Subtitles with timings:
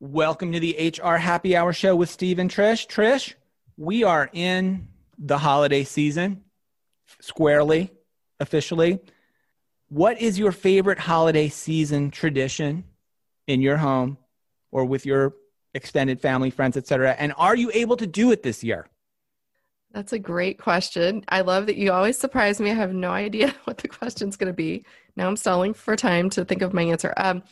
[0.00, 2.86] Welcome to the HR Happy Hour Show with Steve and Trish.
[2.86, 3.34] Trish,
[3.76, 4.86] we are in
[5.18, 6.44] the holiday season
[7.20, 7.90] squarely,
[8.38, 9.00] officially.
[9.88, 12.84] What is your favorite holiday season tradition
[13.48, 14.18] in your home
[14.70, 15.34] or with your
[15.74, 17.16] extended family, friends, etc.?
[17.18, 18.86] And are you able to do it this year?
[19.90, 21.24] That's a great question.
[21.28, 22.70] I love that you always surprise me.
[22.70, 24.84] I have no idea what the question's going to be.
[25.16, 27.12] Now I'm stalling for time to think of my answer.
[27.16, 27.42] Um,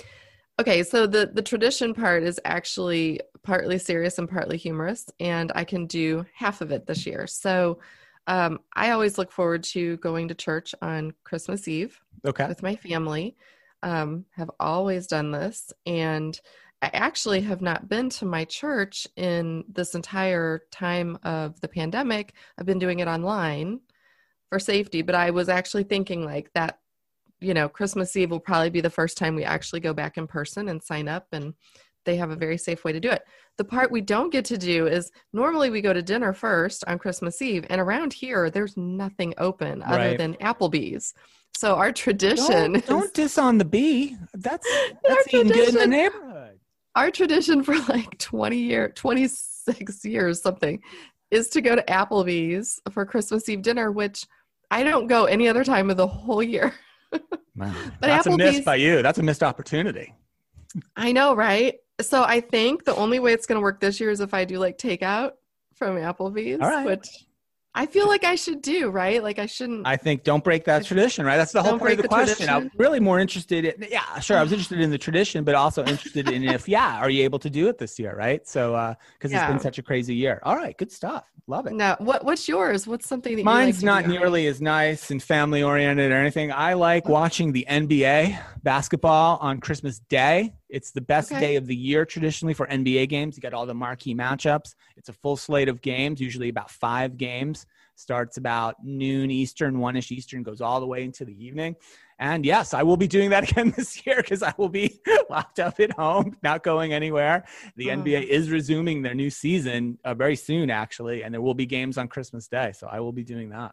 [0.61, 5.65] okay, so the the tradition part is actually partly serious and partly humorous, and I
[5.65, 7.27] can do half of it this year.
[7.27, 7.79] So
[8.27, 12.49] um, I always look forward to going to church on Christmas Eve Okay.
[12.49, 13.37] with my family.
[13.83, 16.39] Um, have always done this, and
[16.83, 22.35] I actually have not been to my church in this entire time of the pandemic.
[22.59, 23.81] I've been doing it online
[24.51, 26.81] for safety, but I was actually thinking like that,
[27.41, 30.27] you know, Christmas Eve will probably be the first time we actually go back in
[30.27, 31.55] person and sign up and
[32.05, 33.23] they have a very safe way to do it.
[33.59, 36.99] The part we don't get to do is normally we go to dinner first on
[36.99, 40.19] Christmas Eve, and around here there's nothing open other Right.
[40.19, 41.15] than Applebee's.
[41.57, 44.17] So our tradition, Don't, don't diss on the bee.
[44.35, 44.67] That's
[45.09, 46.61] Our that's eating good in the tradition- neighborhood.
[46.95, 50.81] our tradition for like 20 year 26 years something
[51.31, 54.27] is to go to Applebee's for Christmas Eve dinner, which
[54.71, 56.73] I don't go any other time of the whole year.
[57.57, 57.73] Wow.
[58.01, 59.01] But That's a miss by you.
[59.01, 60.13] That's a missed opportunity.
[60.95, 61.77] I know, right?
[62.03, 64.45] So I think the only way it's going to work this year is if I
[64.45, 65.33] do like takeout
[65.75, 66.85] from Applebee's, All right.
[66.85, 67.26] which
[67.77, 69.23] I feel like I should do, right?
[69.23, 69.87] Like I shouldn't.
[69.87, 71.37] I think don't break that tradition, right?
[71.37, 72.49] That's the whole point of the the question.
[72.49, 74.39] I'm really more interested in, yeah, sure.
[74.39, 77.39] I was interested in the tradition, but also interested in if, yeah, are you able
[77.41, 78.47] to do it this year, right?
[78.49, 80.41] So, uh, because it's been such a crazy year.
[80.43, 81.25] All right, good stuff.
[81.49, 81.75] Love it.
[81.75, 82.89] no, what what's yours?
[82.89, 84.19] What's something that Mine's you like not do?
[84.19, 86.51] nearly as nice and family oriented or anything.
[86.51, 87.13] I like oh.
[87.13, 90.55] watching the NBA basketball on Christmas Day.
[90.69, 91.41] It's the best Okay.
[91.41, 93.37] day of the year traditionally for NBA games.
[93.37, 94.75] You got all the marquee matchups.
[94.97, 97.67] It's a full slate of games, usually about five games.
[97.95, 101.77] Starts about noon Eastern, one ish Eastern, goes all the way into the evening.
[102.19, 105.01] And yes, I will be doing that again this year because I will be
[105.31, 107.45] locked up at home, not going anywhere.
[107.77, 107.93] The Oh.
[107.93, 111.97] NBA is resuming their new season uh, very soon, actually, and there will be games
[111.97, 112.73] on Christmas Day.
[112.73, 113.73] So I will be doing that.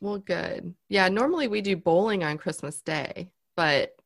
[0.00, 0.74] Well, good.
[0.88, 3.96] Yeah, normally we do bowling on Christmas Day, but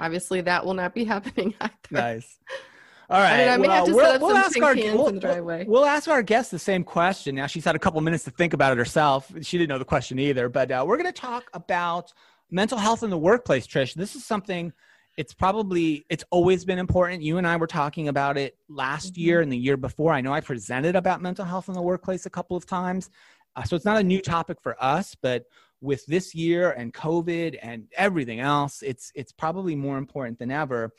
[0.00, 1.74] obviously that will not be happening either.
[1.90, 2.38] Nice.
[3.10, 3.32] All right.
[3.32, 5.20] I mean, I may have to set up some ask our, cans we'll, in the
[5.20, 5.64] driveway.
[5.66, 7.34] We'll ask our guest the same question.
[7.34, 9.32] Now, she's had a couple minutes to think about it herself.
[9.42, 12.12] She didn't know the question either, but uh, we're going to talk about
[12.52, 13.94] mental health in the workplace, Trish.
[13.94, 14.72] This is something
[15.16, 19.20] it's probably it's always been important you and i were talking about it last Mm-hmm.
[19.20, 22.26] year and the year before i know i presented about mental health in the workplace
[22.26, 23.10] a couple of times
[23.56, 25.44] uh, so it's not a new topic for us but
[25.80, 30.90] with this year and covid and everything else it's it's probably more important than ever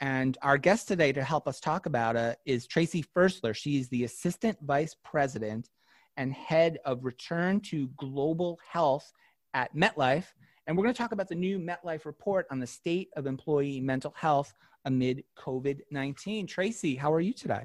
[0.00, 3.54] and our guest today to help us talk about it is tracey Ferstler.
[3.54, 5.70] she's the assistant vice president
[6.16, 9.12] and head of return to global health
[9.54, 10.26] at metlife
[10.68, 13.80] and we're going to talk about the new MetLife report on the state of employee
[13.80, 14.52] mental health
[14.84, 16.46] amid COVID 19.
[16.46, 17.64] Tracey, how are you today?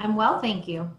[0.00, 0.90] I'm well, thank you.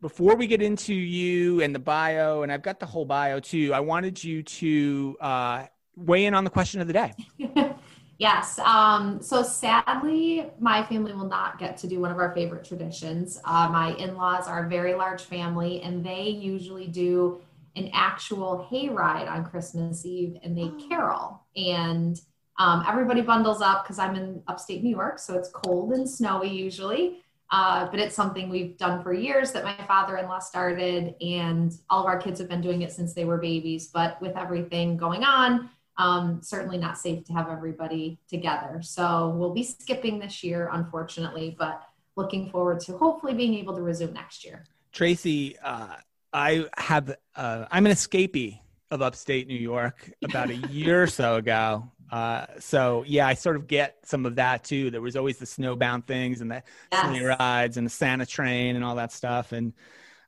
[0.00, 3.74] Before we get into you and the bio, and I've got the whole bio too,
[3.74, 7.12] I wanted you to uh, weigh in on the question of the day.
[8.18, 8.58] yes.
[8.60, 13.38] Um, so sadly, my family will not get to do one of our favorite traditions.
[13.44, 17.42] Uh, my in laws are a very large family, and they usually do
[17.76, 21.42] an actual hayride on Christmas Eve and they carol.
[21.56, 22.18] And
[22.58, 26.48] um, everybody bundles up because I'm in upstate New York, so it's cold and snowy
[26.48, 27.22] usually.
[27.50, 32.06] Uh, but it's something we've done for years that my father-in-law started, and all of
[32.06, 33.88] our kids have been doing it since they were babies.
[33.88, 38.80] But with everything going on, um, certainly not safe to have everybody together.
[38.82, 41.82] So we'll be skipping this year, unfortunately, but
[42.16, 44.64] looking forward to hopefully being able to resume next year.
[44.92, 45.96] Tracey, uh,
[46.32, 48.60] I have, uh, I'm an escapee
[48.90, 51.90] of upstate New York about a year or so ago.
[52.10, 54.90] Uh, so yeah, I sort of get some of that too.
[54.90, 56.62] There was always the snowbound things and the
[56.92, 57.06] Yes.
[57.06, 59.52] sleigh rides and the Santa train and all that stuff.
[59.52, 59.72] And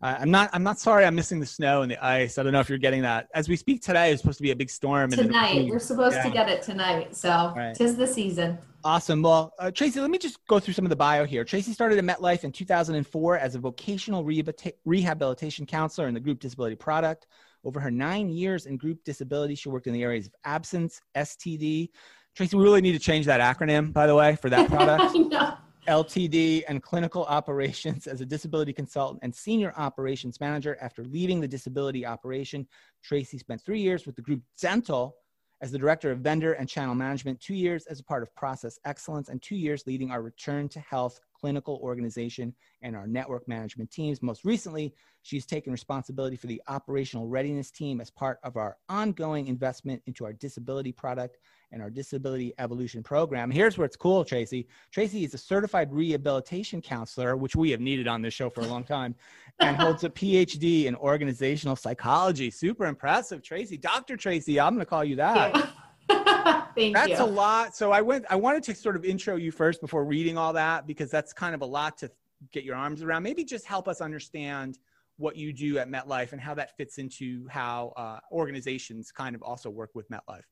[0.00, 1.04] uh, I'm not, I'm not sorry.
[1.04, 2.38] I'm missing the snow and the ice.
[2.38, 3.28] I don't know if you're getting that.
[3.34, 5.10] As we speak today, it's supposed to be a big storm.
[5.10, 6.22] Tonight, we- we're supposed yeah.
[6.24, 7.14] to get it tonight.
[7.16, 7.74] So Right.
[7.74, 8.58] tis the season.
[8.84, 9.22] Awesome.
[9.22, 11.44] Well, uh, Tracey, let me just go through some of the bio here.
[11.44, 16.40] Tracey started at MetLife in 2004 as a vocational rehabilita- rehabilitation counselor in the group
[16.40, 17.28] disability product.
[17.64, 21.90] Over her nine years in group disability, she worked in the areas of absence, STD.
[22.34, 25.14] Tracey, we really need to change that acronym, by the way, for that product.
[25.88, 30.76] LTD and clinical operations as a disability consultant and senior operations manager.
[30.80, 32.66] After leaving the disability operation,
[33.02, 35.16] Tracey spent three years with the group dental
[35.60, 38.78] as the Director of Vendor and Channel Management, two years as a part of Process
[38.84, 43.90] Excellence, and two years leading our Return to Health clinical organization and our network management
[43.90, 44.22] teams.
[44.22, 49.48] Most recently, she's taken responsibility for the operational readiness team as part of our ongoing
[49.48, 51.38] investment into our disability product
[51.72, 53.50] and our disability evolution program.
[53.50, 54.68] Here's where it's cool, Tracey.
[54.92, 58.66] Tracey is a certified rehabilitation counselor, which we have needed on this show for a
[58.68, 59.16] long time,
[59.58, 62.52] and holds a PhD in organizational psychology.
[62.52, 63.76] Super impressive, Tracey.
[63.76, 64.16] Dr.
[64.16, 65.70] Tracey, I'm going to call you that.
[66.76, 67.22] Thank that's you.
[67.22, 67.76] a lot.
[67.76, 68.24] So I went.
[68.30, 71.54] I wanted to sort of intro you first before reading all that because that's kind
[71.54, 72.10] of a lot to
[72.52, 73.22] get your arms around.
[73.22, 74.78] Maybe just help us understand
[75.16, 79.42] what you do at MetLife and how that fits into how uh, organizations kind of
[79.42, 80.42] also work with MetLife.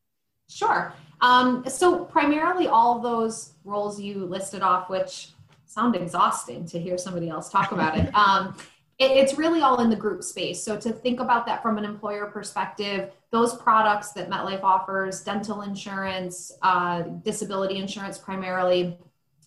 [0.49, 0.93] Sure.
[1.21, 5.31] Um, so primarily all those roles you listed off, which
[5.65, 8.11] sound exhausting to hear somebody else talk about it.
[8.15, 8.57] Um,
[9.00, 10.62] it, it's really all in the group space.
[10.62, 15.62] So to think about that from an employer perspective, those products that MetLife offers, dental
[15.62, 18.99] insurance, uh, disability insurance primarily,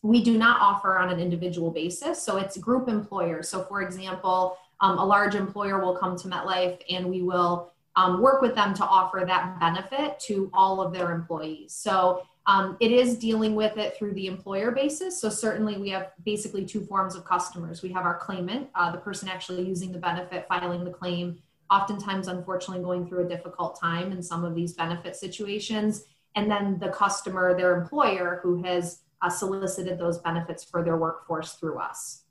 [0.02, 2.22] we do not offer on an individual basis.
[2.22, 3.48] So it's group employers.
[3.48, 8.22] So for example, um, a large employer will come to MetLife and we will um,
[8.22, 11.74] work with them to offer that benefit to all of their employees.
[11.74, 15.20] So um, it is dealing with it through the employer basis.
[15.20, 17.82] So certainly we have basically two forms of customers.
[17.82, 21.40] We have our claimant, uh, the person actually using the benefit, filing the claim,
[21.72, 26.06] oftentimes unfortunately going through a difficult time in some of these benefit situations.
[26.36, 31.54] And then the customer, their employer, who has uh, solicited those benefits for their workforce
[31.54, 32.24] through us.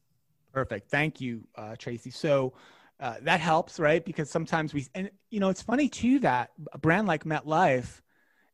[0.52, 0.90] Perfect.
[0.90, 2.10] Thank you, uh, Tracey.
[2.10, 2.52] So
[3.00, 4.04] uh, that helps, right?
[4.04, 8.02] Because sometimes we, and you know, it's funny too that a brand like MetLife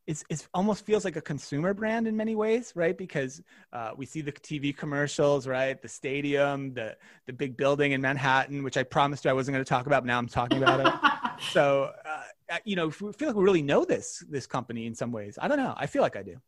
[0.08, 2.96] is, is almost feels like a consumer brand in many ways, right?
[2.96, 3.42] Because
[3.74, 5.80] uh, we see the TV commercials, right?
[5.80, 6.96] The stadium, the
[7.26, 10.02] the big building in Manhattan, which I promised you I wasn't going to talk about.
[10.04, 11.42] But now I'm talking about it.
[11.52, 15.12] so, uh, you know, we feel like we really know this this company in some
[15.12, 15.38] ways.
[15.40, 15.74] I don't know.
[15.76, 16.40] I feel like I do.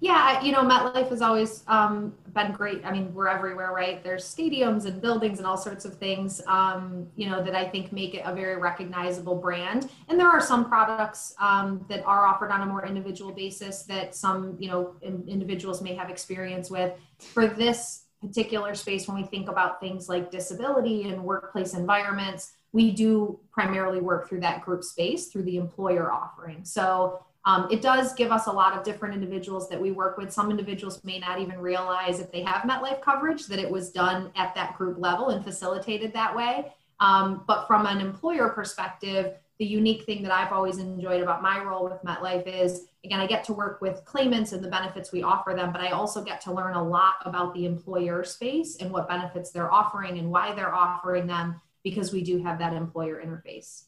[0.00, 2.84] Yeah, you know, MetLife has always um, been great.
[2.84, 4.04] I mean, we're everywhere, right?
[4.04, 7.92] There's stadiums and buildings and all sorts of things, um, you know, that I think
[7.92, 9.90] make it a very recognizable brand.
[10.08, 14.14] And there are some products um, that are offered on a more individual basis that
[14.14, 16.92] some, you know, in, individuals may have experience with.
[17.18, 22.90] For this particular space, when we think about things like disability and workplace environments, we
[22.90, 26.62] do primarily work through that group space through the employer offering.
[26.64, 30.32] So um, it does give us a lot of different individuals that we work with.
[30.32, 34.32] Some individuals may not even realize if they have MetLife coverage that it was done
[34.34, 36.72] at that group level and facilitated that way.
[36.98, 41.62] Um, but from an employer perspective, the unique thing that I've always enjoyed about my
[41.62, 45.22] role with MetLife is, again, I get to work with claimants and the benefits we
[45.22, 48.90] offer them, but I also get to learn a lot about the employer space and
[48.90, 53.22] what benefits they're offering and why they're offering them because we do have that employer
[53.24, 53.84] interface.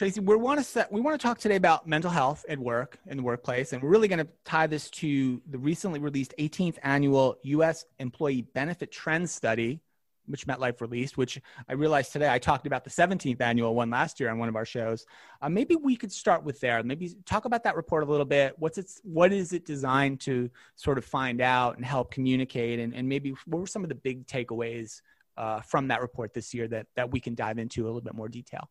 [0.00, 2.98] Tracey, we want to set, we want to talk today about mental health at work
[3.08, 6.78] in the workplace, and we're really going to tie this to the recently released 18th
[6.82, 7.84] annual U.S.
[7.98, 9.78] Employee Benefit Trends Study,
[10.24, 11.18] which MetLife released.
[11.18, 11.38] Which
[11.68, 14.56] I realized today I talked about the 17th annual one last year on one of
[14.56, 15.04] our shows.
[15.42, 16.82] Uh, maybe we could start with there.
[16.82, 18.54] Maybe talk about that report a little bit.
[18.56, 22.94] What's its what is it designed to sort of find out and help communicate, and,
[22.94, 25.02] and maybe what were some of the big takeaways
[25.36, 28.14] uh, from that report this year that that we can dive into a little bit
[28.14, 28.70] more detail.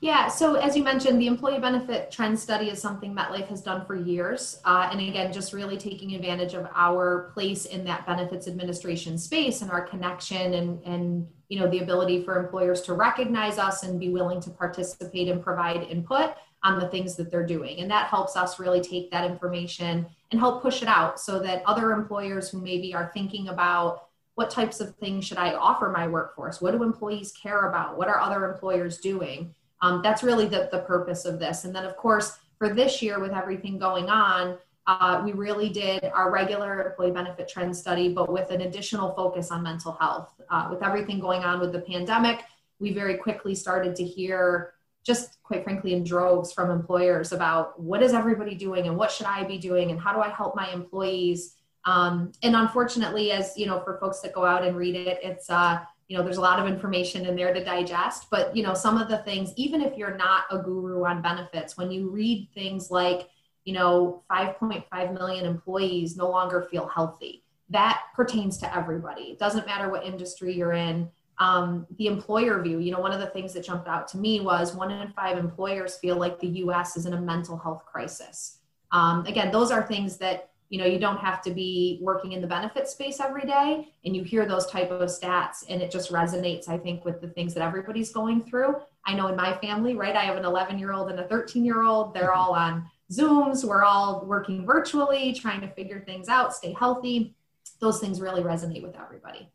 [0.00, 3.86] Yeah, so as you mentioned, the employee benefit trend study is something MetLife has done
[3.86, 4.60] for years.
[4.64, 9.62] Uh, and again, just really taking advantage of our place in that benefits administration space
[9.62, 14.00] and our connection and, and you know the ability for employers to recognize us and
[14.00, 17.80] be willing to participate and provide input on the things that they're doing.
[17.80, 21.62] And that helps us really take that information and help push it out so that
[21.66, 26.08] other employers who maybe are thinking about what types of things should I offer my
[26.08, 26.60] workforce?
[26.60, 27.96] What do employees care about?
[27.96, 29.54] What are other employers doing?
[29.84, 31.64] Um, that's really the, the purpose of this.
[31.64, 36.04] And then, of course, for this year, with everything going on, uh, we really did
[36.04, 40.32] our regular employee benefit trend study, but with an additional focus on mental health.
[40.48, 42.44] Uh, with everything going on with the pandemic,
[42.78, 44.72] we very quickly started to hear,
[45.04, 49.26] just quite frankly, in droves from employers about what is everybody doing and what should
[49.26, 51.56] I be doing and how do I help my employees.
[51.84, 55.50] Um, and unfortunately, as you know, for folks that go out and read it, it's
[55.50, 58.74] uh, you know there's a lot of information in there to digest but you know
[58.74, 62.48] some of the things even if you're not a guru on benefits when you read
[62.54, 63.28] things like
[63.64, 69.22] you know 5.5 million employees no longer feel healthy that pertains to everybody.
[69.22, 71.08] It doesn't matter what industry you're in.
[71.38, 74.40] Um, the employer view you know one of the things that jumped out to me
[74.40, 78.58] was one in five employers feel like the us is in a mental health crisis.
[78.92, 82.40] Um, again those are things that you know you don't have to be working in
[82.40, 86.10] the benefit space every day and you hear those type of stats and it just
[86.10, 88.74] resonates i think with the things that everybody's going through
[89.06, 91.64] i know in my family right i have an 11 year old and a 13
[91.64, 92.40] year old they're mm-hmm.
[92.40, 97.36] all on Zooms, we're all working virtually, trying to figure things out, stay healthy.
[97.78, 99.50] Those things really resonate with everybody.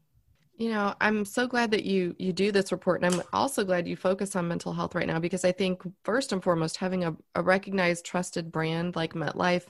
[0.58, 3.88] You know, I'm so glad that you you do this report, and I'm also glad
[3.88, 7.16] you focus on mental health right now because I think first and foremost, having a,
[7.34, 9.66] a recognized, trusted brand like MetLife,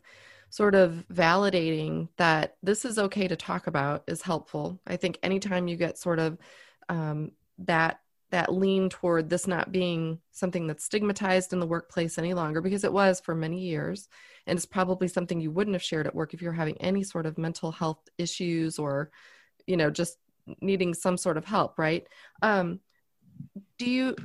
[0.50, 4.80] sort of validating that this is okay to talk about is helpful.
[4.88, 6.38] I think anytime you get sort of
[6.90, 8.00] um, that
[8.32, 12.84] that lean toward this not being something that's stigmatized in the workplace any longer because
[12.84, 14.08] it was for many years
[14.46, 17.26] and it's probably something you wouldn't have shared at work if you're having any sort
[17.26, 19.10] of mental health issues or
[19.66, 20.18] you know just
[20.62, 22.08] needing some sort of help right
[22.42, 22.80] um,
[23.78, 24.16] do you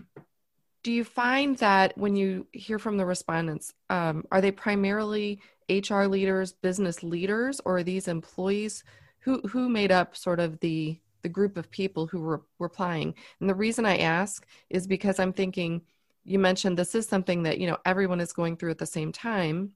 [0.82, 5.40] do you find that when you hear from the respondents um, are they primarily
[5.70, 8.84] hr leaders business leaders or these employees?
[9.20, 13.14] Who who made up sort of the the group of people who were replying?
[13.40, 15.82] And the reason i ask is because i'm thinking
[16.24, 19.12] you mentioned this is something that you know everyone is going through at the same
[19.12, 19.72] time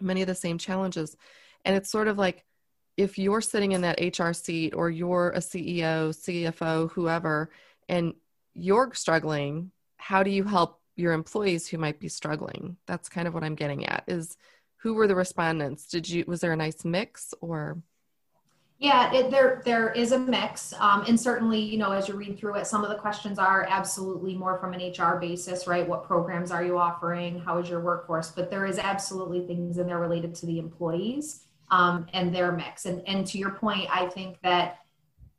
[0.00, 1.16] many of the same challenges.
[1.64, 2.44] And it's sort of like
[2.96, 7.50] if you're sitting in that HR seat or you're a CEO, CFO, whoever,
[7.88, 8.14] and
[8.54, 12.76] you're struggling, how do you help your employees who might be struggling?
[12.86, 14.36] That's kind of what I'm getting at is
[14.82, 15.86] who were the respondents?
[15.86, 17.78] Did you, was there a nice mix or?
[18.78, 22.38] Yeah, it, there there is a mix, um, and certainly, you know, as you read
[22.38, 25.86] through it, some of the questions are absolutely more from an HR basis, right?
[25.86, 27.40] What programs are you offering?
[27.40, 28.30] How is your workforce?
[28.30, 32.86] But there is absolutely things in there related to the employees um, and their mix.
[32.86, 34.78] And, and to your point, I think that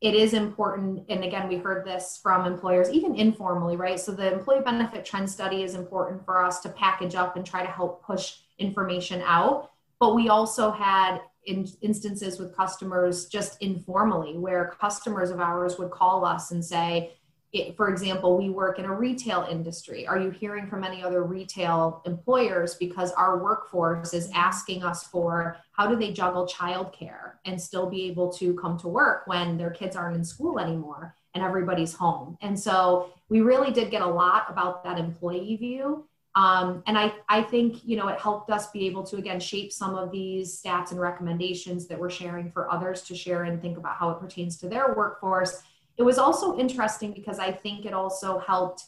[0.00, 1.04] it is important.
[1.08, 3.98] And again, we heard this from employers, even informally, right?
[3.98, 7.64] So the employee benefit trend study is important for us to package up and try
[7.64, 9.70] to help push information out.
[10.00, 15.90] But we also had in instances with customers just informally where customers of ours would
[15.90, 17.14] call us and say,
[17.52, 20.06] it, for example, we work in a retail industry.
[20.06, 22.76] Are you hearing from any other retail employers?
[22.76, 28.04] Because our workforce is asking us for how do they juggle childcare and still be
[28.08, 32.38] able to come to work when their kids aren't in school anymore and everybody's home.
[32.40, 36.06] And so we really did get a lot about that employee view.
[36.34, 39.70] Um, and I, I think you know it helped us be able to again shape
[39.70, 43.76] some of these stats and recommendations that we're sharing for others to share and think
[43.76, 45.62] about how it pertains to their workforce
[45.98, 48.84] it was also interesting because I think it also helped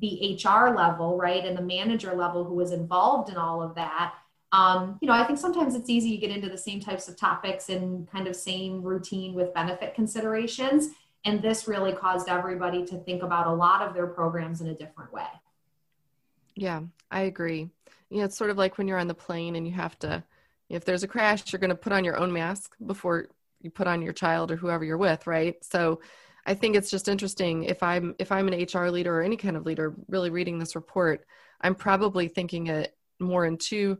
[0.00, 4.14] the HR level, right, and the manager level who was involved in all of that.
[4.52, 7.16] Um, you know, I think sometimes it's easy to get into the same types of
[7.16, 10.90] topics and kind of same routine with benefit considerations.
[11.24, 14.74] And this really caused everybody to think about a lot of their programs in a
[14.74, 15.26] different way.
[16.58, 17.70] Yeah, I agree.
[18.10, 20.24] You know, it's sort of like when you're on the plane and you have to,
[20.68, 23.28] if there's a crash, you're going to put on your own mask before
[23.60, 25.56] you put on your child or whoever you're with, right?
[25.64, 26.00] So
[26.46, 29.56] I think it's just interesting if I'm if I'm an HR leader or any kind
[29.56, 31.24] of leader really reading this report,
[31.60, 33.98] I'm probably thinking it more in two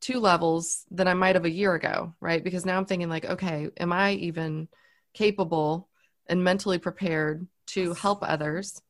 [0.00, 2.42] two levels than I might have a year ago, right?
[2.44, 4.68] Because now I'm thinking like, okay, am I even
[5.14, 5.88] capable
[6.28, 8.80] and mentally prepared to help others?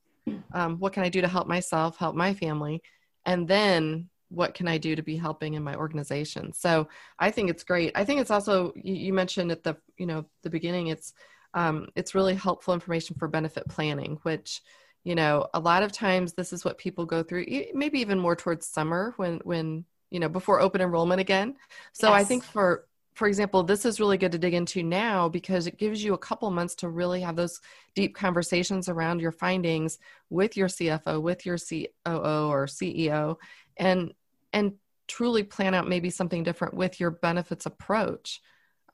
[0.52, 2.82] Um, what can I do to help myself, help my family,
[3.26, 6.52] and then what can I do to be helping in my organization?
[6.52, 7.92] So I think it's great.
[7.94, 11.12] I think it's also you, you mentioned at the you know the beginning it's
[11.54, 14.62] um, it's really helpful information for benefit planning, which
[15.04, 18.34] you know a lot of times this is what people go through maybe even more
[18.34, 21.54] towards summer when when you know before open enrollment again
[21.92, 22.20] so yes.
[22.20, 25.78] i think for for example this is really good to dig into now because it
[25.78, 27.60] gives you a couple months to really have those
[27.94, 29.98] deep conversations around your findings
[30.30, 33.36] with your cfo with your coo or ceo
[33.76, 34.14] and
[34.52, 34.74] and
[35.08, 38.40] truly plan out maybe something different with your benefits approach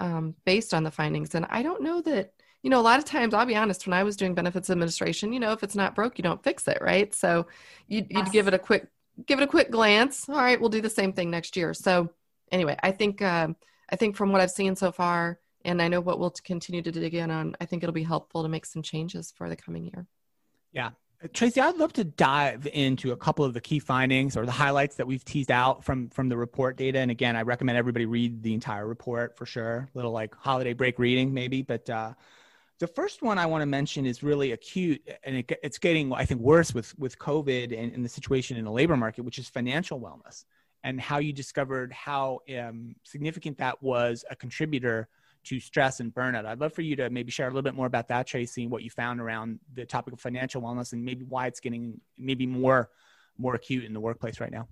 [0.01, 3.05] um, based on the findings and i don't know that you know, a lot of
[3.05, 5.97] times, I'll be honest, when I was doing benefits administration, you know, if it's not
[5.97, 7.13] broke, you don't fix it, right?
[7.13, 7.49] So
[7.89, 8.87] you'd, you'd give it a quick,
[9.27, 10.29] give it a quick glance.
[10.29, 11.75] All right, we'll do the same thing next year.
[11.75, 12.11] So
[12.53, 13.57] anyway, I think, um,
[13.93, 16.91] I think from what I've seen so far, and I know what we'll continue to
[16.91, 19.85] dig in on, I think it'll be helpful to make some changes for the coming
[19.85, 20.07] year.
[20.73, 20.91] Yeah.
[21.35, 24.97] Tracey, I'd love to dive into a couple of the key findings or the highlights
[24.97, 26.99] that we've teased out from from the report data.
[26.99, 29.89] And again, I recommend everybody read the entire report for sure.
[29.95, 31.63] A little like holiday break reading, maybe.
[31.63, 32.15] But uh,
[32.81, 36.25] the first one I want to mention is really acute, and it, it's getting, I
[36.25, 39.49] think, worse with with COVID and, and, the situation in the labor market, which is
[39.49, 40.45] financial wellness,
[40.85, 45.09] and how you discovered how um, significant that was a contributor
[45.45, 46.47] to stress and burnout.
[46.47, 48.83] I'd love for you to maybe share a little bit more about that, Tracey, what
[48.83, 52.91] you found around the topic of financial wellness, and maybe why it's getting maybe more
[53.39, 54.69] more acute in the workplace right now.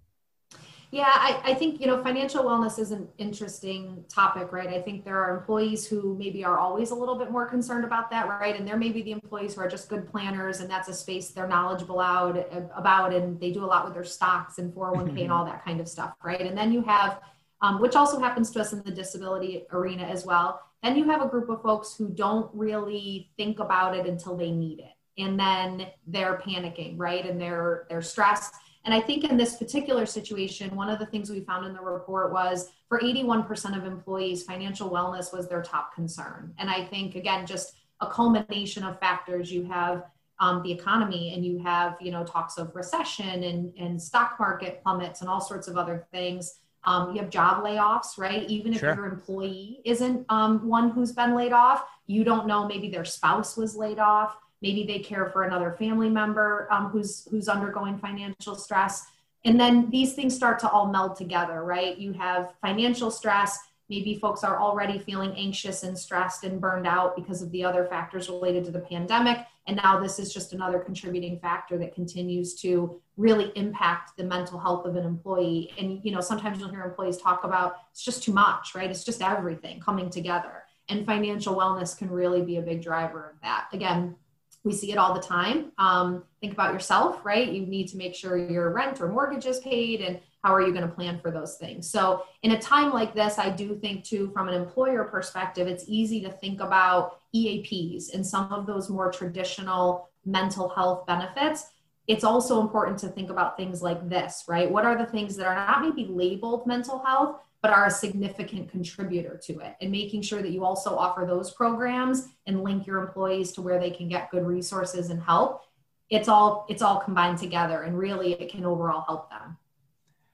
[0.92, 4.68] Yeah, I, I think, you know, financial wellness is an interesting topic, right?
[4.68, 8.10] I think there are employees who maybe are always a little bit more concerned about
[8.10, 8.58] that, right?
[8.58, 11.28] And there may be the employees who are just good planners and that's a space
[11.28, 12.44] they're knowledgeable out
[12.76, 15.80] about and they do a lot with their stocks and 401k and all that kind
[15.80, 16.40] of stuff, right?
[16.40, 17.20] And then you have,
[17.62, 20.60] um, which also happens to us in the disability arena as well.
[20.82, 24.50] Then you have a group of folks who don't really think about it until they
[24.50, 25.22] need it.
[25.22, 27.24] And then they're panicking, right?
[27.24, 28.54] And they're they're stressed
[28.84, 31.82] and I think in this particular situation, one of the things we found in the
[31.82, 36.54] report was for 81% of employees, financial wellness was their top concern.
[36.58, 40.04] And I think, again, just a culmination of factors you have
[40.38, 44.82] um, the economy and you have you know talks of recession and, and stock market
[44.82, 48.80] plummets and all sorts of other things um, you have job layoffs right even if
[48.80, 48.94] sure.
[48.94, 53.56] your employee isn't um, one who's been laid off you don't know maybe their spouse
[53.56, 58.54] was laid off maybe they care for another family member um, who's who's undergoing financial
[58.54, 59.06] stress.
[59.44, 61.96] And then these things start to all meld together right?
[61.96, 63.58] You have financial stress.
[63.88, 67.86] Maybe folks are already feeling anxious and stressed and burned out because of the other
[67.86, 69.38] factors related to the pandemic.
[69.66, 74.60] And now this is just another contributing factor that continues to really impact the mental
[74.60, 75.72] health of an employee.
[75.78, 78.90] And you know sometimes you'll hear employees talk about it's just too much right?
[78.90, 80.64] It's just everything coming together.
[80.88, 83.68] And financial wellness can really be a big driver of that.
[83.72, 84.16] Again
[84.64, 85.72] we see it all the time.
[85.78, 87.50] Um, think about yourself, right?
[87.50, 90.72] You need to make sure your rent or mortgage is paid, and how are you
[90.72, 91.90] going to plan for those things?
[91.90, 95.84] So, in a time like this, I do think, too, from an employer perspective, it's
[95.86, 101.66] easy to think about EAPs and some of those more traditional mental health benefits.
[102.06, 104.70] It's also important to think about things like this, right?
[104.70, 108.70] What are the things that are not maybe labeled mental health, but are a significant
[108.70, 113.02] contributor to it and making sure that you also offer those programs and link your
[113.02, 115.64] employees to where they can get good resources and help.
[116.08, 119.58] It's all it's all combined together and really it can overall help them.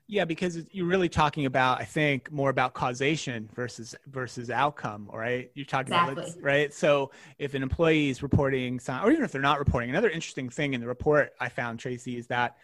[0.08, 5.50] Yeah because you're really talking about i think more about causation versus versus outcome right?
[5.54, 6.22] You're talking exactly.
[6.30, 6.72] about right?
[6.72, 10.74] So if an employee is reporting or even if they're not reporting another interesting thing
[10.74, 12.56] in the report i found tracey is that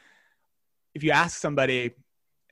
[0.94, 1.90] if you ask somebody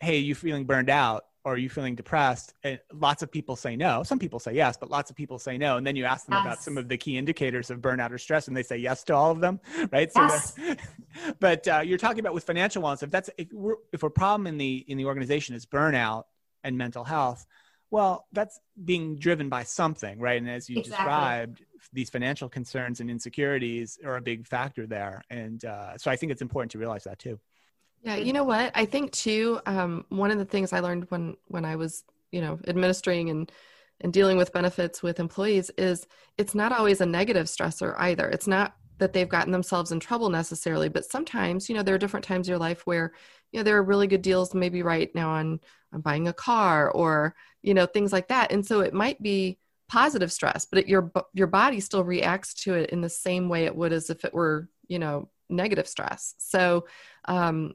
[0.00, 2.54] hey you feeling burned out or are you feeling depressed?
[2.62, 4.02] And lots of people say no.
[4.02, 5.76] Some people say yes, but lots of people say no.
[5.76, 6.44] And then you ask them yes.
[6.44, 9.14] about some of the key indicators of burnout or stress, and they say yes to
[9.14, 9.60] all of them,
[9.92, 10.12] right?
[10.12, 10.54] So, yes.
[11.40, 13.02] but uh, you're talking about with financial wellness.
[13.02, 16.24] If that's if we're if a problem in the in the organization is burnout
[16.62, 17.46] and mental health,
[17.90, 20.40] well, that's being driven by something, right?
[20.40, 21.04] And as you exactly.
[21.04, 25.22] described, these financial concerns and insecurities are a big factor there.
[25.30, 27.40] And uh, so I think it's important to realize that too.
[28.02, 28.72] Yeah, you know what?
[28.74, 29.60] I think too.
[29.66, 33.50] Um, one of the things I learned when when I was, you know, administering and
[34.00, 36.06] and dealing with benefits with employees is
[36.38, 38.28] it's not always a negative stressor either.
[38.30, 41.98] It's not that they've gotten themselves in trouble necessarily, but sometimes, you know, there are
[41.98, 43.12] different times in your life where,
[43.52, 45.60] you know, there are really good deals maybe right now on
[45.92, 49.58] on buying a car or you know things like that, and so it might be
[49.88, 53.64] positive stress, but it, your your body still reacts to it in the same way
[53.66, 56.34] it would as if it were, you know, negative stress.
[56.38, 56.86] So
[57.26, 57.74] um,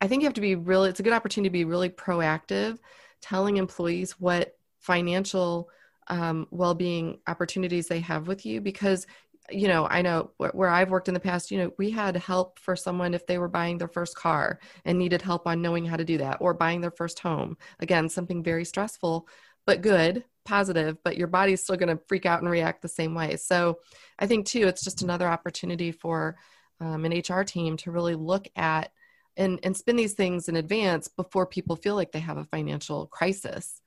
[0.00, 2.78] I think you have to be really, it's a good opportunity to be really proactive,
[3.20, 5.68] telling employees what financial
[6.08, 9.06] um, well being opportunities they have with you because
[9.50, 12.58] you know i know where i've worked in the past you know we had help
[12.58, 15.96] for someone if they were buying their first car and needed help on knowing how
[15.96, 17.56] to do that or buying their first home.
[17.80, 19.26] Again something very stressful
[19.66, 23.14] but good positive but your body's still going to freak out and react the same
[23.14, 23.36] way.
[23.36, 23.78] So
[24.18, 26.36] i think too it's just another opportunity for
[26.80, 28.92] um, an hr team to really look at
[29.40, 33.06] and and spin these things in advance before people feel like they have a financial
[33.06, 33.80] crisis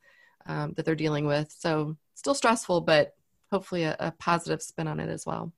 [0.48, 3.16] um, that they're dealing with so still stressful but
[3.52, 5.54] hopefully a, a positive spin on it as well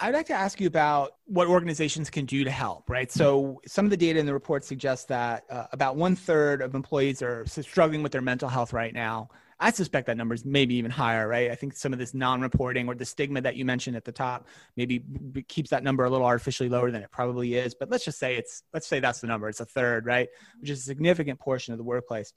[0.00, 3.12] I'd like to ask you about what organizations can do to help, right?
[3.12, 6.74] So, some of the data in the report suggests that uh, about one third of
[6.74, 9.28] employees are struggling with their mental health right now.
[9.62, 11.48] I suspect that number is maybe even higher, right?
[11.48, 14.48] I think some of this non-reporting or the stigma that you mentioned at the top
[14.76, 15.04] maybe
[15.46, 17.72] keeps that number a little artificially lower than it probably is.
[17.72, 19.48] But let's just say it's let's say that's the number.
[19.48, 20.28] It's a third, right?
[20.60, 22.32] Which is a significant portion of the workplace.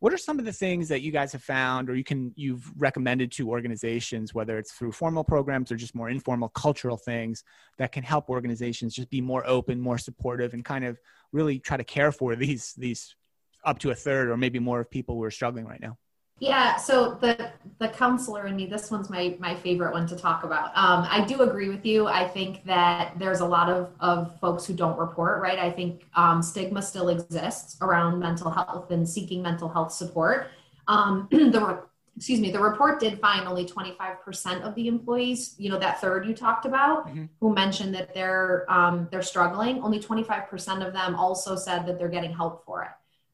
[0.00, 2.70] What are some of the things that you guys have found or you can you've
[2.76, 7.44] recommended to organizations, whether it's through formal programs or just more informal cultural things
[7.78, 11.00] that can help organizations just be more open, more supportive, and kind of
[11.32, 13.16] really try to care for these these
[13.64, 15.96] up to a third or maybe more of people who are struggling right now?
[16.40, 20.44] Yeah, so the the counselor in me, this one's my my favorite one to talk
[20.44, 20.66] about.
[20.76, 22.06] Um, I do agree with you.
[22.06, 25.58] I think that there's a lot of of folks who don't report, right?
[25.58, 30.48] I think um, stigma still exists around mental health and seeking mental health support.
[30.86, 31.82] Um, the
[32.16, 36.26] excuse me, the report did find only 25% of the employees, you know, that third
[36.26, 37.26] you talked about, mm-hmm.
[37.40, 39.82] who mentioned that they're um, they're struggling.
[39.82, 42.90] Only 25% of them also said that they're getting help for it.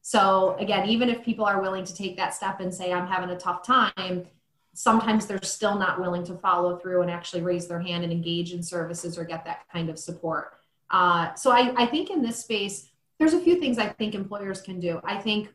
[0.07, 3.31] So again, even if people are willing to take that step and say, I'm having
[3.31, 4.27] a tough time,
[4.75, 8.53] sometimes they're still not willing to follow through and actually raise their hand and engage
[8.53, 10.59] in services or get that kind of support.
[10.91, 14.61] Uh, so I, I think in this space, there's a few things I think employers
[14.61, 15.01] can do.
[15.03, 15.51] I think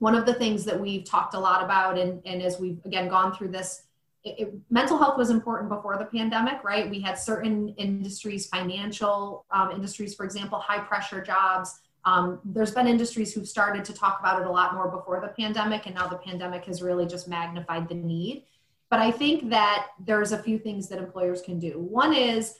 [0.00, 3.06] one of the things that we've talked a lot about, and, and as we've again
[3.06, 3.84] gone through this,
[4.24, 6.90] it, it, mental health was important before the pandemic, right?
[6.90, 11.78] We had certain industries, financial um, industries, for example, high pressure jobs.
[12.04, 15.28] Um, there's been industries who've started to talk about it a lot more before the
[15.28, 18.44] pandemic, and now the pandemic has really just magnified the need.
[18.90, 21.78] But I think that there's a few things that employers can do.
[21.78, 22.58] One is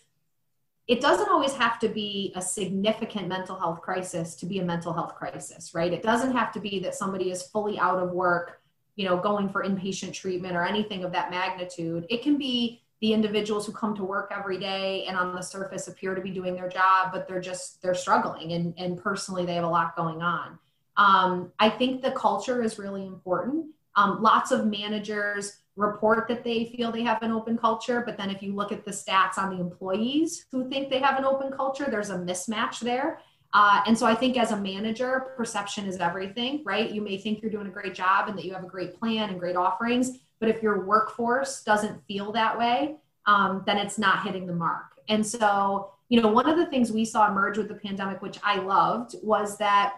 [0.88, 4.92] it doesn't always have to be a significant mental health crisis to be a mental
[4.92, 5.92] health crisis, right?
[5.92, 8.61] It doesn't have to be that somebody is fully out of work,
[8.96, 12.07] you know, going for inpatient treatment or anything of that magnitude.
[12.11, 15.88] It can be the individuals who come to work every day and on the surface
[15.88, 19.56] appear to be doing their job, but they're just they're struggling and, and personally they
[19.56, 20.56] have a lot going on.
[20.96, 23.66] Um, I think the culture is really important.
[23.96, 28.30] Um, lots of managers report that they feel they have an open culture, but then
[28.30, 31.50] if you look at the stats on the employees who think they have an open
[31.50, 33.18] culture, there's a mismatch there.
[33.54, 36.90] Uh, and so I think as a manager, perception is everything, right?
[36.90, 39.28] You may think you're doing a great job and that you have a great plan
[39.28, 44.24] and great offerings, but if your workforce doesn't feel that way, um, then it's not
[44.24, 44.86] hitting the mark.
[45.08, 48.38] And so, you know, one of the things we saw emerge with the pandemic, which
[48.42, 49.96] I loved, was that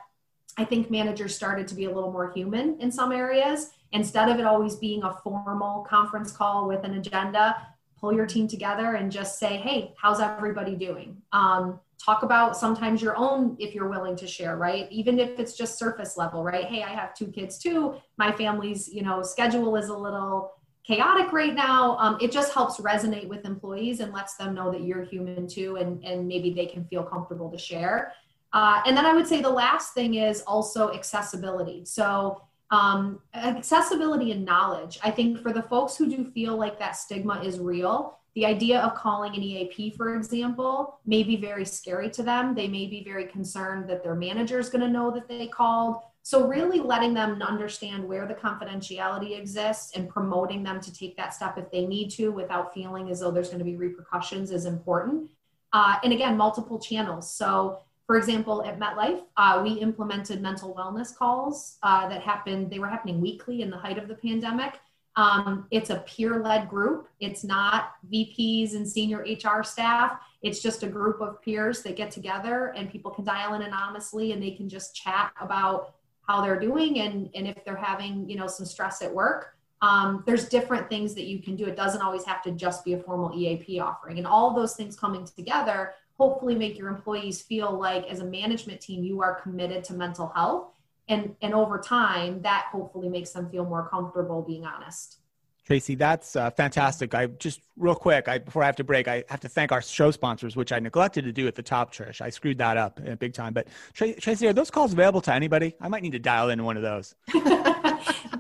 [0.57, 4.39] I think managers started to be a little more human in some areas instead of
[4.39, 7.57] it always being a formal conference call with an agenda
[8.05, 11.17] pull your team together and just say hey how's everybody doing?
[11.33, 14.87] Um, talk about sometimes your own if you're willing to share right?
[14.91, 16.67] Even if it's just surface level right?
[16.67, 17.95] Hey i have two kids too.
[18.19, 20.53] My family's you know schedule is a little
[20.87, 21.97] chaotic right now.
[21.97, 25.77] Um, it just helps resonate with employees and lets them know that you're human too
[25.77, 28.13] and, and maybe they can feel comfortable to share.
[28.53, 31.87] Uh, and then i would say the last thing is also accessibility.
[31.87, 34.99] So um, accessibility and knowledge.
[35.03, 38.81] I think for the folks who do feel like that stigma is real, the idea
[38.81, 42.55] of calling an EAP, for example, may be very scary to them.
[42.55, 45.99] They may be very concerned that their manager is going to know that they called.
[46.23, 51.35] So, really letting them understand where the confidentiality exists and promoting them to take that
[51.35, 54.65] step if they need to without feeling as though there's going to be repercussions is
[54.65, 55.31] important.
[55.73, 57.33] Uh, and again, multiple channels.
[57.33, 62.79] So, for example, at MetLife, uh, we implemented mental wellness calls uh, that happened, they
[62.79, 64.75] were happening weekly in the height of the pandemic.
[65.17, 67.09] Um, it's a peer led group.
[67.21, 70.19] It's not VPs and senior HR staff.
[70.43, 74.33] It's just a group of peers that get together and people can dial in anonymously
[74.33, 75.95] and they can just chat about
[76.27, 79.57] how they're doing and, and if they're having you know some stress at work.
[79.83, 81.67] Um, there's different things that you can do.
[81.67, 84.19] It doesn't always have to just be a formal EAP offering.
[84.19, 88.81] And all those things coming together hopefully make your employees feel like as a management
[88.81, 90.69] team you are committed to mental health
[91.09, 95.19] and and over time that hopefully makes them feel more comfortable being honest
[95.65, 97.15] Tracey, that's uh, fantastic.
[97.15, 99.81] I just real quick, I, before I have to break, I have to thank our
[99.81, 102.21] show sponsors, which I neglected to do at the top, Trish.
[102.21, 103.55] I screwed that up big time.
[103.55, 105.75] But Tracey, are those calls available to anybody?
[105.81, 107.15] I might need to dial in one of those.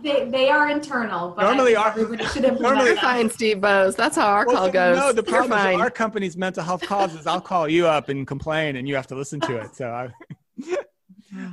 [0.03, 1.31] they, they are internal.
[1.31, 3.97] But normally, our, everybody should normally fine, Steve Boese.
[3.97, 4.97] That's how our well, call goes.
[4.97, 8.27] No, the purpose of our company's mental health calls is I'll call you up and
[8.27, 9.77] complain, and you have to listen to it.
[9.77, 9.89] So.
[9.91, 10.13] I,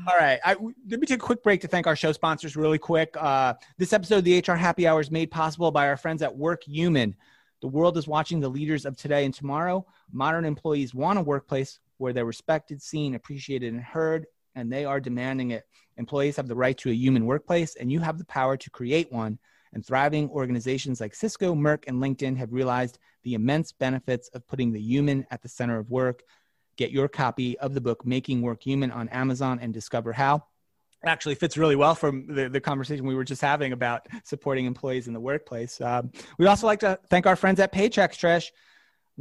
[0.08, 0.40] all right.
[0.44, 0.56] I,
[0.90, 3.16] let me take a quick break to thank our show sponsors really quick.
[3.18, 6.36] Uh, this episode of the HR Happy Hour is made possible by our friends at
[6.36, 7.16] Workhuman.
[7.62, 9.86] The world is watching the leaders of today and tomorrow.
[10.12, 14.26] Modern employees want a workplace where they're respected, seen, appreciated, and heard,
[14.56, 15.66] and they are demanding it.
[15.98, 19.12] Employees have the right to a human workplace, and you have the power to create
[19.12, 19.40] one.
[19.74, 24.74] And thriving organizations like Cisco, Merck, and LinkedIn have realized the immense benefits of putting
[24.74, 26.24] the human at the center of work.
[26.76, 30.44] Get your copy of the book, Making Work Human, on Amazon and discover how.
[31.04, 34.66] It actually fits really well from the, the conversation we were just having about supporting
[34.66, 35.80] employees in the workplace.
[35.80, 38.50] Um, we'd also like to thank our friends at Paychex, Trish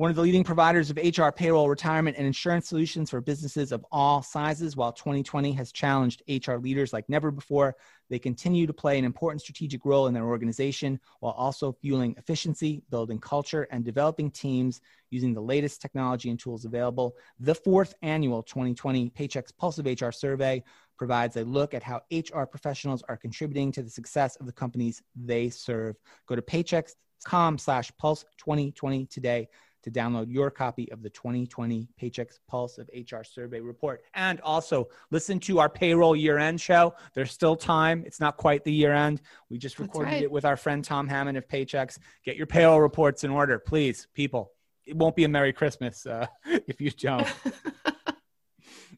[0.00, 3.84] one of the leading providers of HR, payroll, retirement, and insurance solutions for businesses of
[3.92, 4.74] all sizes.
[4.74, 7.76] While 2020 has challenged HR leaders like never before,
[8.08, 12.82] they continue to play an important strategic role in their organization while also fueling efficiency,
[12.88, 17.14] building culture, and developing teams using the latest technology and tools available.
[17.38, 20.64] The fourth annual 2020 Paychex Pulse of HR survey
[20.96, 25.02] provides a look at how HR professionals are contributing to the success of the companies
[25.14, 25.96] they serve.
[26.26, 29.46] Go to paychex.com slash pulse 2020 today
[29.82, 34.02] to download your copy of the 2020 Paychex Pulse of HR survey report.
[34.14, 36.94] And also listen to our payroll year end show.
[37.14, 38.02] There's still time.
[38.06, 39.20] It's not quite the year end.
[39.48, 40.22] We just recorded right.
[40.22, 41.98] it with our friend Tom Hammond of Paychex.
[42.24, 44.52] Get your payroll reports in order, please, people.
[44.86, 47.26] It won't be a Merry Christmas uh, if you don't.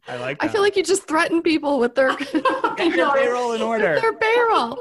[0.09, 0.42] I like.
[0.42, 4.01] I feel like you just threaten people with their Get your payroll in order.
[4.01, 4.79] their payroll.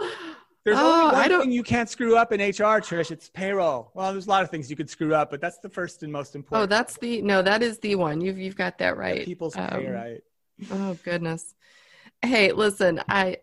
[0.64, 3.10] There's Oh, only I one don't- thing you can't screw up in HR, Trish.
[3.10, 3.92] It's payroll.
[3.96, 6.12] Well, there's a lot of things you could screw up, but that's the first and
[6.12, 6.64] most important.
[6.64, 8.22] Oh, that's the no, that is the one.
[8.22, 9.26] You've you've got that right.
[9.26, 10.22] People's pay Um, right.
[10.72, 11.56] Oh goodness.
[12.22, 13.38] Hey, listen, I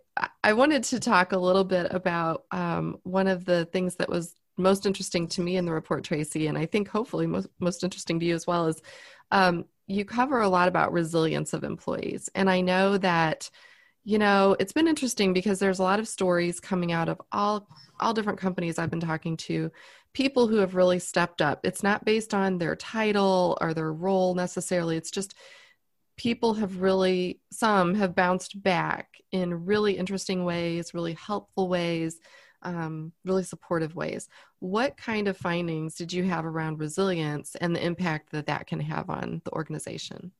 [0.44, 4.34] I wanted to talk a little bit about um, one of the things that was
[4.56, 8.20] most interesting to me in the report, Tracey, and I think hopefully most most interesting
[8.20, 8.80] to you as well is
[9.32, 13.50] um, you cover a lot about resilience of employees, and I know that
[14.04, 17.68] you know it's been interesting because there's a lot of stories coming out of all
[18.00, 19.70] all different companies I've been talking to,
[20.12, 21.60] people who have really stepped up.
[21.64, 24.96] It's not based on their title or their role necessarily.
[24.96, 25.34] It's just
[26.18, 32.18] people have really some have bounced back in really interesting ways really helpful ways
[32.62, 37.84] um, really supportive ways what kind of findings did you have around resilience and the
[37.84, 40.32] impact that that can have on the organization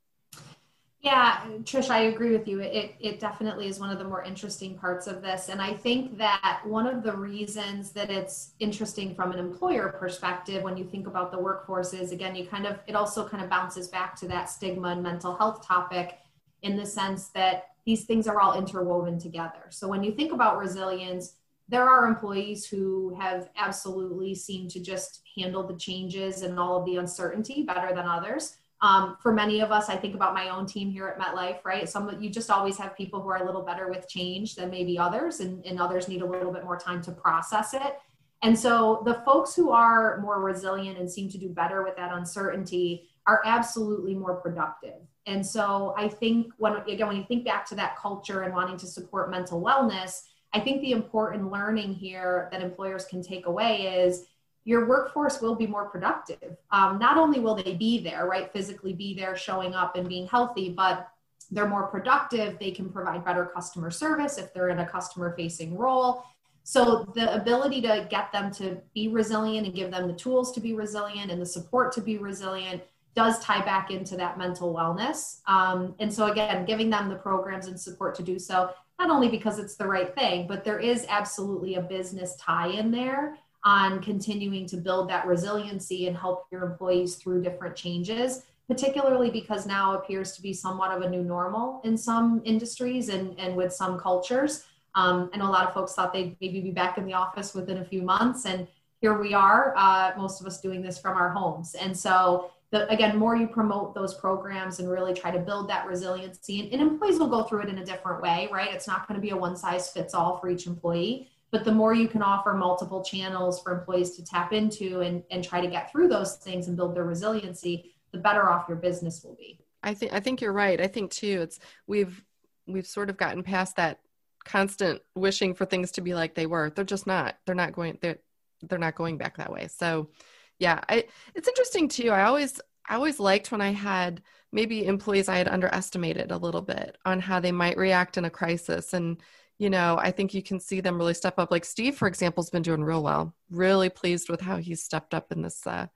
[1.01, 2.59] Yeah, Trish, I agree with you.
[2.61, 6.19] It it definitely is one of the more interesting parts of this, and I think
[6.19, 11.07] that one of the reasons that it's interesting from an employer perspective when you think
[11.07, 14.29] about the workforce is again, you kind of it also kind of bounces back to
[14.29, 16.19] that stigma and mental health topic
[16.63, 19.67] in the sense that these things are all interwoven together.
[19.71, 21.37] So when you think about resilience,
[21.69, 26.85] there are employees who have absolutely seemed to just handle the changes and all of
[26.87, 28.57] the uncertainty better than others.
[28.81, 31.89] Um, for many of us, I think about my own team here at MetLife, right?
[31.89, 34.99] Some you just always have people who are a little better with change than maybe
[34.99, 37.99] others, and, and others need a little bit more time to process it.
[38.43, 42.13] And so the folks who are more resilient and seem to do better with that
[42.13, 45.01] uncertainty are absolutely more productive.
[45.27, 48.79] And so I think when again when you think back to that culture and wanting
[48.79, 50.23] to support mental wellness,
[50.55, 54.27] I think the important learning here that employers can take away is
[54.69, 56.59] your workforce will be more productive.
[56.71, 60.27] Um, not only will they be there, right, physically be there, showing up and being
[60.27, 61.09] healthy, but
[61.51, 62.59] they're more productive.
[62.59, 66.23] They can provide better customer service if they're in a customer facing role.
[66.65, 70.61] So the ability to get them to be resilient and give them the tools to
[70.61, 72.83] be resilient and the support to be resilient
[73.15, 75.41] does tie back into that mental wellness.
[75.47, 79.31] Um, and so again, giving them the programs and support to do so, not only
[79.31, 84.01] because it's the right thing, but there is absolutely a business tie in there on
[84.01, 89.95] continuing to build that resiliency and help your employees through different changes, particularly because now
[89.95, 93.99] appears to be somewhat of a new normal in some industries and, and with some
[93.99, 94.65] cultures.
[94.95, 97.85] Um, a lot of folks thought they'd maybe be back in the office within a
[97.85, 98.67] few months, and
[99.01, 101.75] here we are, uh, most of us doing this from our homes.
[101.75, 105.87] And so, the, again, more you promote those programs and really try to build that
[105.87, 108.73] resiliency, and, and employees will go through it in a different way, right?
[108.75, 111.73] It's not going to be a one size fits all for each employee but the
[111.73, 115.69] more you can offer multiple channels for employees to tap into and, and try to
[115.69, 119.61] get through those things and build their resiliency the better off your business will be.
[119.83, 120.81] I think i think you're right.
[120.81, 122.25] I think too it's we've
[122.67, 124.01] we've sort of gotten past that
[124.45, 126.71] constant wishing for things to be like they were.
[126.71, 127.37] They're just not.
[127.45, 128.19] They're not going they're
[128.63, 129.69] they're not going back that way.
[129.69, 130.11] So
[130.59, 132.11] yeah i it's interesting too.
[132.11, 136.63] I always i always liked when i had maybe employees i had underestimated a little
[136.63, 138.95] bit on how they might react in a crisis.
[138.95, 139.23] And
[139.59, 141.51] you know, I think you can see them really step up.
[141.51, 143.35] Like Steve, for example, has been doing real well.
[143.51, 145.87] Really pleased with how he's stepped up in this uh,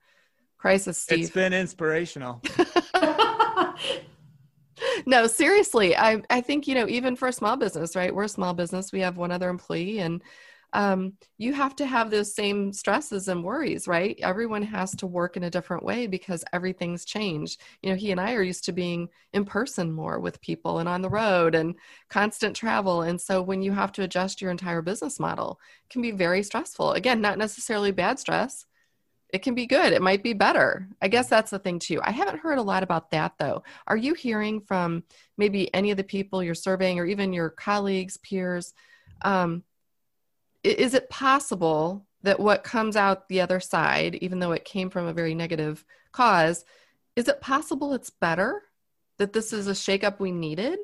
[0.57, 0.97] crisis.
[0.97, 2.41] Steve, It's been inspirational.
[5.05, 8.13] no, seriously, I I think you know even for a small business, right?
[8.13, 8.91] We're a small business.
[8.91, 10.21] We have one other employee, and
[10.73, 14.17] um, you have to have those same stresses and worries, right?
[14.21, 17.61] Everyone has to work in a different way because everything's changed.
[17.81, 20.89] You know, he and I are used to being in person more with people and
[20.89, 21.75] on the road and
[22.09, 23.03] constant travel.
[23.03, 26.41] And so when you have to adjust your entire business model, it can be very
[26.41, 26.93] stressful.
[26.93, 28.65] Again, not necessarily bad stress.
[29.29, 29.93] It can be good.
[29.93, 30.87] It might be better.
[31.01, 31.99] I guess that's the thing too.
[32.03, 33.63] I haven't heard a lot about that though.
[33.87, 35.03] Are you hearing from
[35.37, 38.73] maybe any of the people you're surveying or even your colleagues, peers?
[39.23, 39.63] Um,
[40.63, 45.07] is it possible that what comes out the other side, even though it came from
[45.07, 46.63] a very negative cause,
[47.15, 48.63] is it possible it's better?
[49.17, 50.79] That this is a shakeup we needed?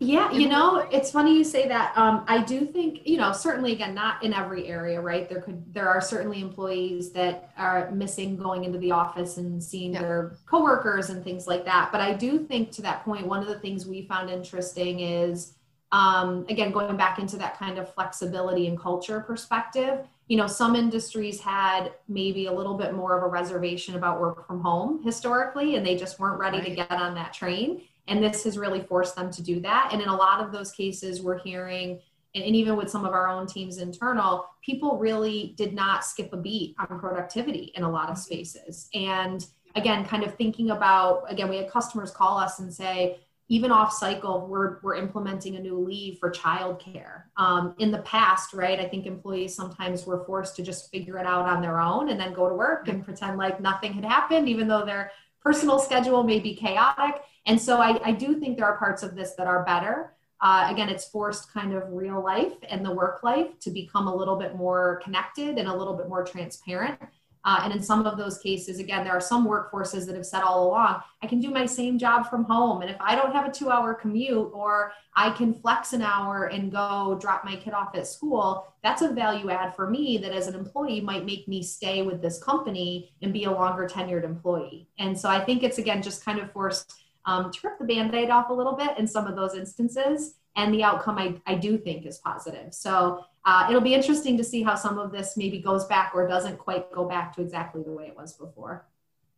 [0.00, 1.96] Yeah, you know, it's funny you say that.
[1.96, 5.28] Um, I do think, you know, certainly again, not in every area, right?
[5.28, 9.92] There could there are certainly employees that are missing going into the office and seeing
[9.92, 10.00] Yeah.
[10.02, 11.90] their coworkers and things like that.
[11.92, 15.54] But I do think to that point, one of the things we found interesting is
[15.94, 20.74] um, again going back into that kind of flexibility and culture perspective you know some
[20.74, 25.76] industries had maybe a little bit more of a reservation about work from home historically
[25.76, 27.82] and they just weren't ready to get on that train.
[28.06, 29.90] And this has really forced them to do that.
[29.92, 32.00] And in a lot of those cases we're hearing
[32.34, 36.32] and, and even with some of our own teams internal people really did not skip
[36.32, 38.88] a beat on productivity in a lot of spaces.
[38.94, 43.70] And again kind of thinking about again we had customers call us and say even
[43.70, 47.24] off cycle, we're, we're implementing a new leave for childcare.
[47.36, 51.26] Um, in the past, right, I think employees sometimes were forced to just figure it
[51.26, 54.48] out on their own and then go to work and pretend like nothing had happened,
[54.48, 55.10] even though their
[55.42, 57.20] personal schedule may be chaotic.
[57.44, 60.14] And so I, I do think there are parts of this that are better.
[60.40, 64.14] Uh, again, it's forced kind of real life and the work life to become a
[64.14, 66.98] little bit more connected and a little bit more transparent.
[67.44, 70.42] Uh, and in some of those cases, again, there are some workforces that have said
[70.42, 72.80] all along, I can do my same job from home.
[72.80, 76.46] And if I don't have a two hour commute or I can flex an hour
[76.46, 80.32] and go drop my kid off at school, that's a value add for me that
[80.32, 84.24] as an employee might make me stay with this company and be a longer tenured
[84.24, 84.88] employee.
[84.98, 86.94] And so I think it's, again, just kind of forced
[87.26, 90.36] um, to rip the band aid off a little bit in some of those instances.
[90.56, 92.72] And the outcome I, I do think is positive.
[92.72, 96.26] So uh, it'll be interesting to see how some of this maybe goes back or
[96.26, 98.86] doesn't quite go back to exactly the way it was before.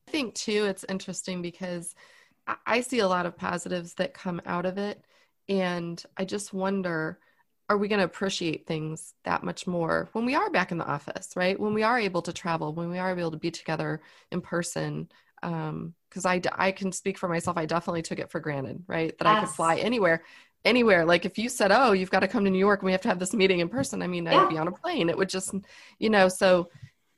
[0.09, 1.95] I think too, it's interesting because
[2.65, 5.05] I see a lot of positives that come out of it.
[5.49, 7.19] And I just wonder
[7.69, 10.87] are we going to appreciate things that much more when we are back in the
[10.87, 11.59] office, right?
[11.59, 15.09] When we are able to travel, when we are able to be together in person.
[15.43, 19.17] Because um, I, I can speak for myself, I definitely took it for granted, right?
[19.19, 19.37] That yes.
[19.37, 20.23] I could fly anywhere
[20.67, 21.05] anywhere.
[21.05, 23.01] Like if you said, "Oh, you've got to come to New York and we have
[23.03, 24.43] to have this meeting in person," I mean, yeah.
[24.43, 25.09] I'd be on a plane.
[25.09, 25.55] It would just,
[25.99, 26.29] you know.
[26.29, 26.69] So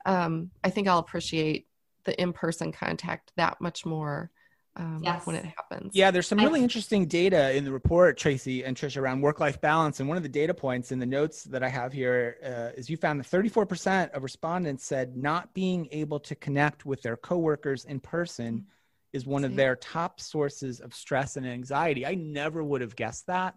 [0.05, 1.67] um, I think I'll appreciate
[2.05, 4.31] the in-person contact that much more
[4.75, 5.25] um, yes.
[5.25, 5.91] when it happens.
[5.93, 9.99] Yeah, there's some really interesting data in the report, Tracey and Tricia, around work-life balance.
[9.99, 12.89] And one of the data points in the notes that I have here uh, is
[12.89, 17.85] you found that 34% of respondents said not being able to connect with their coworkers
[17.85, 18.65] in person.
[19.11, 22.05] Is one of their top sources of stress and anxiety.
[22.05, 23.55] I never would have guessed that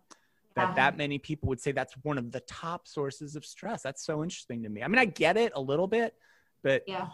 [0.55, 3.83] that that many people would say that's one of the top sources of stress.
[3.83, 4.83] That's so interesting to me.
[4.83, 6.15] I mean, I get it a little bit,
[6.63, 7.09] but yeah.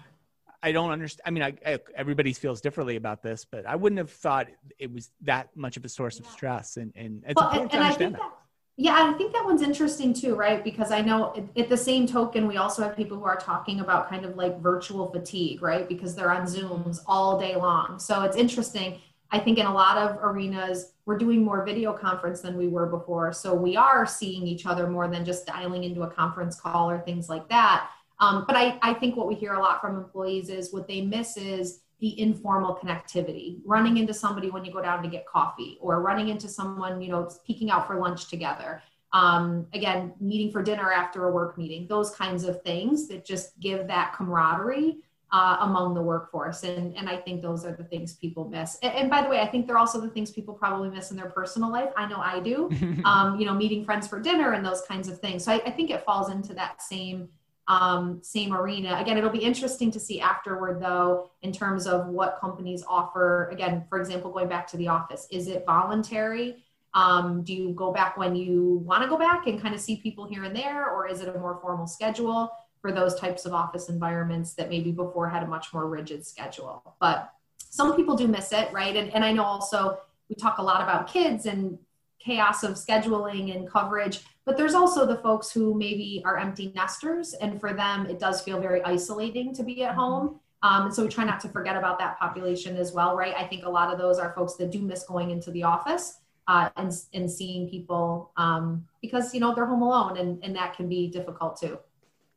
[0.63, 1.23] I don't understand.
[1.27, 4.49] I mean, I, I, everybody feels differently about this, but I wouldn't have thought
[4.79, 6.77] it was that much of a source of stress.
[6.77, 8.21] And, and it's well, important and, to understand that.
[8.21, 8.33] that
[8.81, 10.63] yeah, I think that one's interesting too, right?
[10.63, 14.09] Because I know at the same token, we also have people who are talking about
[14.09, 15.89] kind of like virtual fatigue, right?
[15.89, 17.99] Because they're on Zooms all day long.
[17.99, 19.01] So it's interesting.
[19.33, 22.87] I think in a lot of arenas, we're doing more video conference than we were
[22.87, 23.33] before.
[23.33, 27.01] So we are seeing each other more than just dialing into a conference call or
[27.01, 27.91] things like that.
[28.21, 31.01] Um, but I, I think what we hear a lot from employees is what they
[31.01, 35.79] miss is the informal connectivity running into somebody when you go down to get coffee
[35.81, 38.83] or running into someone you know peeking out for lunch together.
[39.13, 43.59] Um, again meeting for dinner after a work meeting those kinds of things that just
[43.59, 44.99] give that camaraderie
[45.31, 46.63] uh, among the workforce.
[46.63, 48.79] And, and i think those are the things people miss.
[48.83, 51.17] And, and, by the way i think they're also the things people probably miss in
[51.17, 51.91] their personal life.
[51.97, 52.71] I know i do.
[53.05, 55.45] Um, you know meeting friends for dinner and those kinds of things.
[55.45, 57.29] So I, I think it falls into that same
[57.69, 58.97] um, same arena.
[58.99, 63.49] Again, it'll be interesting to see afterward, though, in terms of what companies offer.
[63.51, 66.65] Again, for example, going back to the office, is it voluntary?
[66.95, 69.97] Um, do you go back when you want to go back and kind of see
[69.97, 72.51] people here and there, or is it a more formal schedule
[72.81, 76.97] for those types of office environments that maybe before had a much more rigid schedule?
[77.01, 78.97] But some people do miss it, right?
[78.97, 79.99] And, and I know also
[80.31, 81.79] we talk a lot about kids and
[82.19, 87.35] chaos of scheduling and coverage but there's also the folks who maybe are empty nesters,
[87.35, 90.01] and for them, it does feel very isolating to be at mm-hmm.
[90.01, 90.41] home.
[90.63, 93.35] Um, and so we try not to forget about that population as well, right?
[93.37, 96.21] I think a lot of those are folks that do miss going into the office
[96.47, 100.75] uh, and, and seeing people um, because, you know, they're home alone and, and that
[100.75, 101.79] can be difficult too.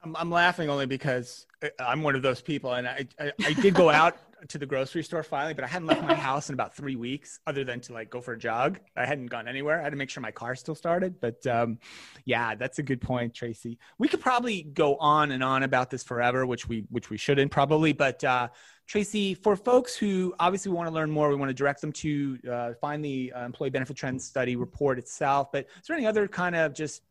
[0.04, 3.54] I'm, I'm laughing only because uh, I'm one of those people, and I, I, I
[3.54, 4.17] did go out
[4.49, 7.39] to the grocery store finally, but I hadn't left my house in about three weeks,
[7.47, 8.80] other than to like go for a jog.
[8.95, 9.80] I hadn't gone anywhere.
[9.80, 11.19] I had to make sure my car still started.
[11.19, 11.80] But um,
[12.25, 13.77] yeah, that's a good point, Tracey.
[13.97, 17.51] We could probably go on and on about this forever, which we which we shouldn't
[17.51, 17.93] probably.
[17.93, 18.49] But uh,
[18.88, 22.39] Tracey, for folks who obviously want to learn more, we want to direct them to
[22.51, 25.51] uh, find the uh, employee benefit trends study report itself.
[25.51, 27.01] But is there any other kind of just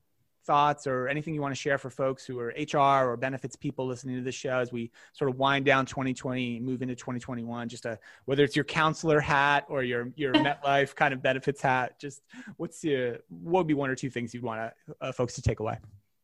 [0.45, 3.87] thoughts or anything you want to share for folks who are HR or benefits people
[3.87, 7.69] listening to this show as we sort of wind down 2020, move into 2021?
[7.69, 11.99] Just a whether it's your counselor hat or your your MetLife kind of benefits hat.
[11.99, 12.23] Just
[12.57, 15.43] what's your what would be one or two things you'd want to, uh, folks to
[15.43, 15.79] take away?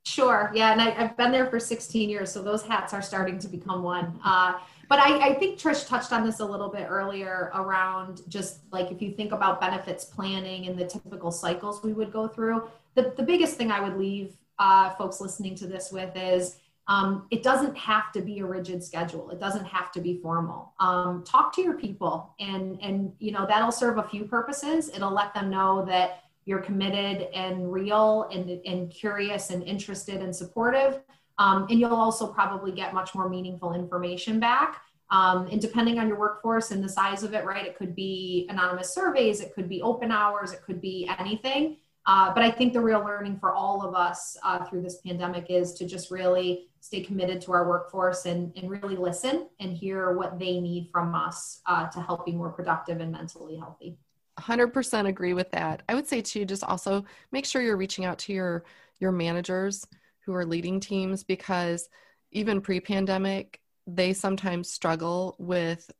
[0.06, 0.52] Sure.
[0.54, 3.48] Yeah, and I, have been there for 16 years, so those hats are starting to
[3.48, 4.20] become one.
[4.24, 4.52] Uh,
[4.88, 8.92] but I, I, think Trish touched on this a little bit earlier around just like
[8.92, 13.14] if you think about benefits planning and the typical cycles we would go through the,
[13.16, 16.56] the biggest thing I would leave uh, folks listening to this with is
[16.88, 19.30] um, it doesn't have to be a rigid schedule.
[19.30, 20.72] It doesn't have to be formal.
[20.80, 24.88] Um, talk to your people, and and you know that'll serve a few purposes.
[24.88, 30.34] It'll let them know that you're committed and real and, and curious and interested and
[30.34, 31.00] supportive.
[31.38, 36.08] Um, and you'll also probably get much more meaningful information back Um, and depending on
[36.08, 39.68] your workforce and the size of it, right, it could be anonymous surveys, it could
[39.68, 41.76] be open hours, it could be anything.
[42.06, 45.46] Uh, but I think the real learning for all of us uh, through this pandemic
[45.48, 50.16] is to just really stay committed to our workforce and, and really listen and hear
[50.16, 53.98] what they need from us uh, to help be more productive and mentally healthy.
[54.38, 55.82] 100% agree with that.
[55.88, 58.64] I would say too, just also make sure you're reaching out to your
[58.98, 59.86] your managers
[60.20, 61.88] who are leading teams because
[62.30, 65.90] even pre-pandemic, they sometimes struggle with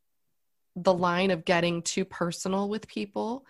[0.76, 3.46] the line of getting too personal with people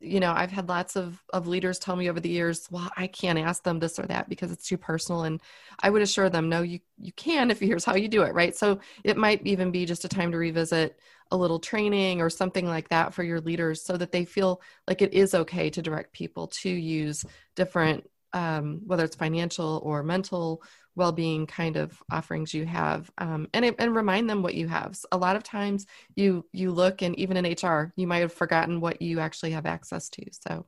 [0.00, 3.06] you know i've had lots of of leaders tell me over the years well i
[3.06, 5.24] can't ask them this or that because it's too personal.
[5.24, 5.40] And
[5.80, 8.56] i would assure them no you you can if here's how you do it right?
[8.56, 10.98] So it might even be just a time to revisit
[11.30, 15.02] a little training or something like that for your leaders so that they feel like
[15.02, 17.24] it is okay to direct people to use
[17.56, 20.62] different um, whether it's financial or mental
[20.96, 24.98] well-being kind of offerings you have um, and, and remind them what you have.
[25.12, 25.86] A lot of times
[26.16, 29.66] you you look and even in hr you might have forgotten what you actually have
[29.66, 30.24] access to.
[30.30, 30.66] So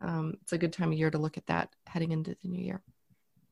[0.00, 2.64] um, it's a good time of year to look at that heading into the new
[2.64, 2.80] year.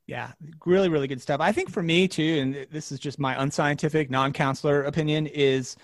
[0.07, 0.33] Yeah
[0.65, 1.41] really really good stuff.
[1.41, 5.77] I think for me too and this is just my unscientific non-counselor opinion is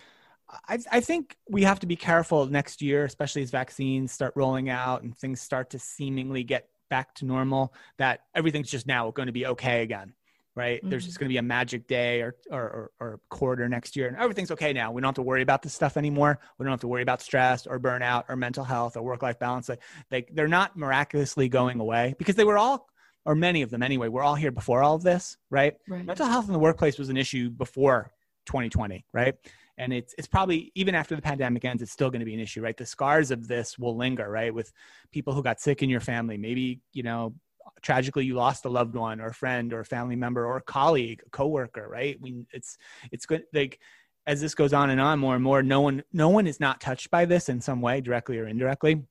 [0.69, 4.69] I, I, think we have to be careful next year, especially as vaccines start rolling
[4.69, 9.27] out and things start to seemingly get back to normal, that everything's just now going
[9.27, 10.13] to be okay again
[10.61, 10.79] right?
[10.81, 10.91] Mm-hmm.
[10.91, 14.09] There's just going to be a magic day or, or, or, or, quarter next year,
[14.09, 14.93] and everything's okay now.
[14.93, 16.39] We don't have to worry about this stuff anymore.
[16.59, 19.39] We don't have to worry about stress or burnout or mental health or work life
[19.39, 19.71] balance.
[19.71, 19.81] Like,
[20.11, 22.89] they, they're not miraculously going away because they were all,
[23.25, 25.77] or many of them anyway, we're all here before all of this, right?
[25.89, 26.05] right?
[26.05, 28.13] Mental health in the workplace was an issue before
[28.45, 29.35] 2020, right?
[29.79, 32.41] And it's it's probably even after the pandemic ends, it's still going to be an
[32.41, 32.77] issue, right?
[32.77, 34.53] The scars of this will linger, right?
[34.53, 34.71] With
[35.11, 37.35] people who got sick in your family, maybe you know
[37.83, 40.63] tragically you lost a loved one or a friend or a family member or a
[40.63, 42.21] colleague, a coworker, right?
[42.21, 42.79] We, it's
[43.13, 43.79] it's good like
[44.27, 46.81] as this goes on and on more and more, no one no one is not
[46.81, 49.03] touched by this in some way, directly or indirectly.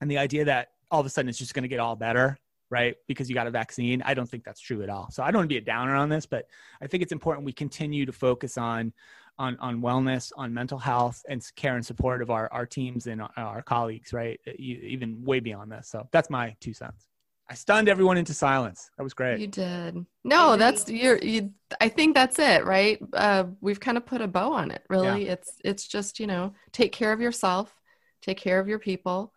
[0.00, 2.38] And the idea that all of a sudden it's just going to get all better,
[2.70, 2.96] right?
[3.06, 5.10] Because you got a vaccine, I don't think that's true at all.
[5.10, 6.46] So I don't want to be a downer on this, but
[6.80, 8.92] I think it's important we continue to focus on
[9.38, 13.22] on on wellness, on mental health, and care and support of our our teams and
[13.36, 14.38] our colleagues, right?
[14.56, 15.88] Even way beyond this.
[15.88, 17.09] So that's my two cents.
[17.50, 18.90] I stunned everyone into silence.
[18.96, 19.40] That was great.
[19.40, 20.06] You did.
[20.22, 23.00] No, that's you're you I think that's it, right?
[23.12, 24.82] Uh, we've kind of put a bow on it.
[24.88, 25.26] Really.
[25.26, 25.32] Yeah.
[25.32, 27.74] It's it's just, you know, take care of yourself,
[28.22, 29.32] take care of your people.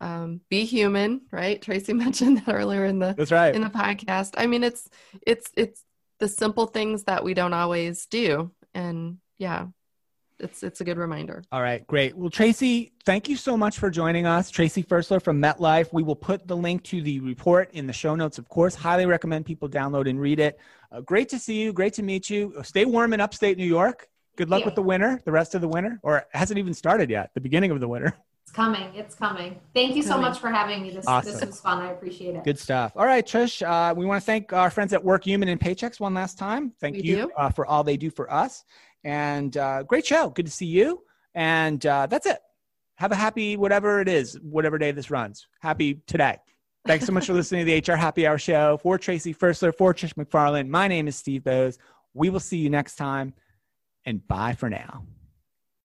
[0.00, 1.60] Um, be human, right?
[1.60, 3.54] Tracey mentioned that earlier in the That's right.
[3.54, 4.34] in the podcast.
[4.38, 4.88] I mean, it's
[5.26, 5.84] it's it's
[6.20, 8.50] the simple things that we don't always do.
[8.72, 9.66] And yeah,
[10.40, 11.42] it's it's a good reminder.
[11.52, 12.16] All right, great.
[12.16, 14.50] Well, Tracey, thank you so much for joining us.
[14.50, 15.92] Tracey Ferstler from MetLife.
[15.92, 18.74] We will put the link to the report in the show notes, of course.
[18.74, 20.58] Highly recommend people download and read it.
[20.90, 21.72] Uh, great to see you.
[21.72, 22.54] Great to meet you.
[22.62, 24.08] Stay warm in upstate New York.
[24.36, 24.66] Good luck yeah.
[24.66, 27.30] with the winter, the rest of the winter, or hasn't even started yet.
[27.34, 28.14] The beginning of the winter.
[28.48, 28.94] It's coming.
[28.94, 29.60] It's coming.
[29.74, 30.88] Thank you so much for having me.
[30.88, 31.32] This, awesome.
[31.32, 31.82] this was fun.
[31.82, 32.44] I appreciate it.
[32.44, 32.92] Good stuff.
[32.96, 33.60] All right, Trish.
[33.60, 36.72] Uh, we want to thank our friends at Workhuman and Paychex one last time.
[36.80, 38.64] Thank we you uh, for all they do for us.
[39.04, 40.30] And uh, great show.
[40.30, 41.02] Good to see you.
[41.34, 42.38] And uh, that's it.
[42.96, 45.46] Have a happy whatever it is, whatever day this runs.
[45.60, 46.38] Happy today.
[46.86, 48.78] Thanks so much for listening to the HR Happy Hour show.
[48.82, 51.78] For Tracey Ferstler, for Trish McFarlane, my name is Steve Boese.
[52.14, 53.34] We will see you next time,
[54.04, 55.04] and bye for now.